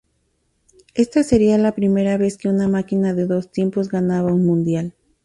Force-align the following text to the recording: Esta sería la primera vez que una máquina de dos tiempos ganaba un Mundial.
Esta 0.95 1.21
sería 1.21 1.59
la 1.59 1.73
primera 1.73 2.17
vez 2.17 2.39
que 2.39 2.49
una 2.49 2.67
máquina 2.67 3.13
de 3.13 3.27
dos 3.27 3.51
tiempos 3.51 3.89
ganaba 3.89 4.33
un 4.33 4.47
Mundial. 4.47 4.95